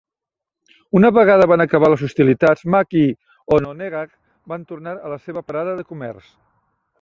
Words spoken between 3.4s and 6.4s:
Hononegah van tornar a la seva parada de comerç.